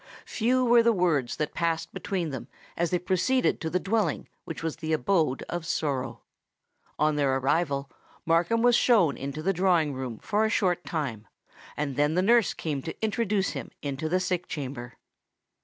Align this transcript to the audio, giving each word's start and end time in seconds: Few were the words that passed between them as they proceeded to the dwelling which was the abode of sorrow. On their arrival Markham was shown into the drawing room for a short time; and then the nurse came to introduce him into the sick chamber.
Few 0.25 0.65
were 0.65 0.81
the 0.81 0.91
words 0.91 1.35
that 1.35 1.53
passed 1.53 1.93
between 1.93 2.31
them 2.31 2.47
as 2.75 2.89
they 2.89 2.97
proceeded 2.97 3.61
to 3.61 3.69
the 3.69 3.79
dwelling 3.79 4.27
which 4.45 4.63
was 4.63 4.77
the 4.77 4.93
abode 4.93 5.43
of 5.43 5.63
sorrow. 5.63 6.23
On 6.97 7.17
their 7.17 7.37
arrival 7.37 7.87
Markham 8.25 8.63
was 8.63 8.75
shown 8.75 9.15
into 9.15 9.43
the 9.43 9.53
drawing 9.53 9.93
room 9.93 10.17
for 10.17 10.43
a 10.43 10.49
short 10.49 10.83
time; 10.85 11.27
and 11.77 11.97
then 11.97 12.15
the 12.15 12.23
nurse 12.23 12.55
came 12.55 12.81
to 12.81 12.99
introduce 13.05 13.51
him 13.51 13.69
into 13.83 14.09
the 14.09 14.19
sick 14.19 14.47
chamber. 14.47 14.97